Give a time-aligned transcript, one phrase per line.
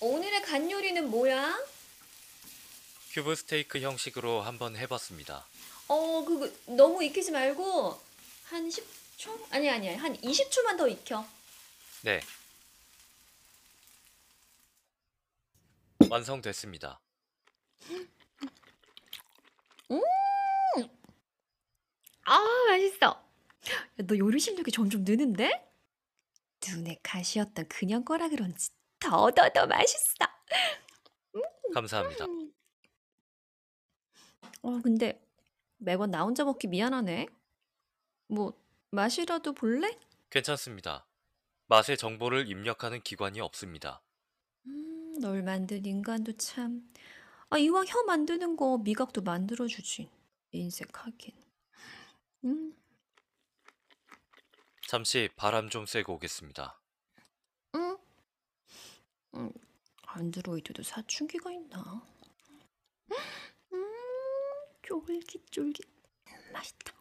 [0.00, 1.58] 오늘의 간 요리는 뭐야?
[3.10, 5.46] 큐브 스테이크 형식으로 한번 해봤습니다.
[5.88, 8.00] 어, 그거 너무 익히지 말고
[8.44, 9.46] 한 10초?
[9.50, 11.26] 아니 아니 한 20초만 더 익혀.
[12.02, 12.20] 네.
[16.08, 17.00] 완성됐습니다.
[22.24, 22.38] 아,
[22.68, 23.06] 맛있어.
[23.70, 25.66] 야, 너 요리 실력이 점점 느는데?
[26.68, 28.68] 눈에 가시였던 그냥 거라 그런지
[29.00, 30.14] 더더더 맛있어.
[31.74, 32.24] 감사합니다.
[34.62, 35.20] 어, 근데
[35.78, 37.26] 매번 나 혼자 먹기 미안하네.
[38.28, 38.52] 뭐
[38.90, 39.98] 맛이라도 볼래?
[40.30, 41.06] 괜찮습니다.
[41.66, 44.02] 맛의 정보를 입력하는 기관이 없습니다.
[44.66, 46.88] 음, 널 만든 인간도 참.
[47.50, 50.10] 아, 이왕 혀 만드는 거 미각도 만들어주지.
[50.52, 51.34] 인색하긴.
[52.44, 52.74] 음,
[54.88, 56.80] 잠시 바람 좀 쐬고 오겠습니다.
[57.74, 57.98] 응.
[59.34, 59.52] 음,
[60.18, 62.02] 안드로이드도 사춘기가 있나?
[63.72, 63.94] 음,
[64.82, 65.86] 쫄깃쫄깃.
[66.26, 66.92] 음, 맛있다.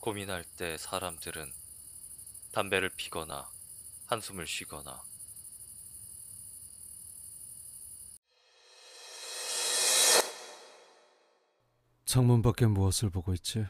[0.00, 1.52] 고민할 때 사람들은
[2.50, 3.48] 담배를 피거나
[4.06, 5.00] 한숨을 쉬거나
[12.06, 13.66] 창문 밖에 무엇을 보고 있지?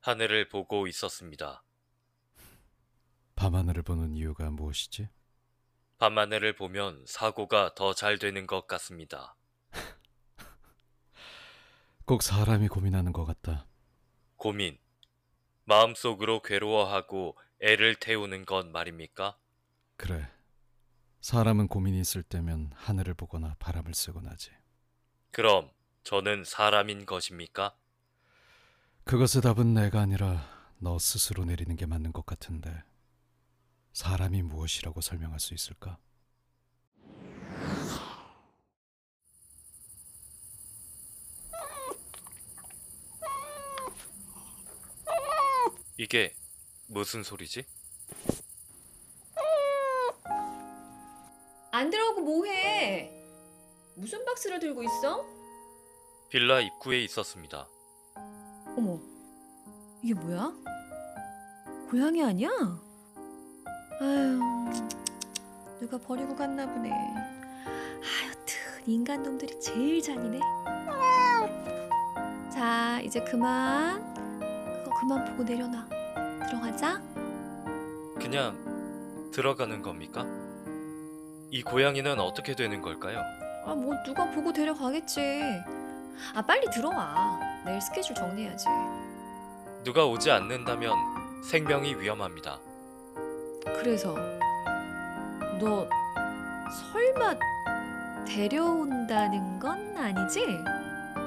[0.00, 1.62] 하늘을 보고 있었습니다.
[3.36, 5.08] 밤하늘을 보는 이유가 무엇이지?
[5.98, 9.36] 밤하늘을 보면 사고가 더 잘 되는 것 같습니다.
[12.04, 13.68] 꼭 사람이 고민하는 것 같다.
[14.36, 14.76] 고민.
[15.66, 19.38] 마음속으로 괴로워하고 애를 태우는 것 말입니까?
[19.96, 20.28] 그래.
[21.20, 24.50] 사람은 고민이 있을 때면 하늘을 보거나 바람을 쐬곤 하지.
[25.30, 25.70] 그럼
[26.06, 27.74] 저는 사람인 것입니까?
[29.02, 30.48] 그것의 답은 내가 아니라
[30.78, 32.84] 너 스스로 내리는 게 맞는 것 같은데.
[33.92, 35.98] 사람이 무엇이라고 설명할 수 있을까?
[45.96, 46.36] 이게
[46.86, 47.66] 무슨 소리지?
[51.72, 53.10] 안 들어오고 뭐해?
[53.96, 55.35] 무슨 박스를 들고 있어?
[56.36, 57.66] 빌라 입구에 있었습니다.
[58.76, 59.00] 어머,
[60.02, 60.52] 이게 뭐야?
[61.88, 62.50] 고양이 아니야?
[64.02, 64.38] 아유,
[65.80, 66.90] 누가 버리고 갔나 보네.
[66.90, 68.54] 하여튼
[68.84, 70.38] 인간 놈들이 제일 잔이네.
[72.52, 74.04] 자, 이제 그만.
[74.84, 75.88] 그거 그만 보고 내려놔.
[76.50, 77.00] 들어가자.
[78.20, 80.26] 그냥 들어가는 겁니까?
[81.50, 83.20] 이 고양이는 어떻게 되는 걸까요?
[83.64, 85.30] 아, 뭐 누가 보고 데려가겠지.
[86.34, 87.38] 아, 빨리 들어와.
[87.64, 88.66] 내일 스케줄 정리해야지.
[89.84, 90.92] 누가 오지 않는다면
[91.42, 92.58] 생명이 위험합니다.
[93.78, 94.14] 그래서
[95.60, 95.88] 너
[96.92, 97.34] 설마
[98.26, 100.44] 데려온다는 건 아니지?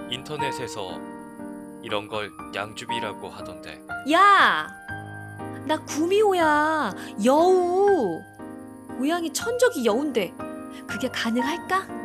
[0.10, 1.00] 인터넷에서
[1.82, 4.68] 이런 걸 양주비라고 하던데 야!
[5.66, 6.92] 나 구미호야.
[7.24, 8.22] 여우.
[8.98, 10.34] 고양이 천적이 여운데
[10.88, 11.99] 그게 가능할까?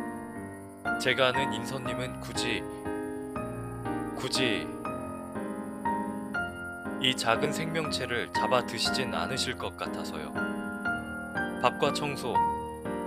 [0.99, 2.63] 제가 아는 인선님은 굳이
[4.17, 4.67] 굳이
[7.01, 10.31] 이 작은 생명체를 잡아 드시진 않으실 것 같아서요.
[11.61, 12.33] 밥과 청소,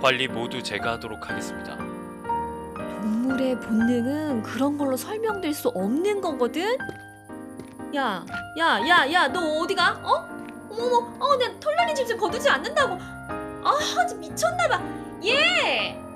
[0.01, 1.75] 관리 모두 제가 하도록 하겠습니다.
[3.01, 6.77] 동물의 본능은 그런 걸로 설명될 수 없는 거거든?
[7.95, 8.23] 야,
[8.57, 9.99] 야, 야, 야, 너 어디가?
[10.03, 10.29] 어?
[10.69, 12.97] 어머머, 어, 내 털난이 집좀 거두지 않는다고.
[13.01, 13.73] 아,
[14.17, 14.81] 미쳤나봐.
[15.25, 16.08] 얘!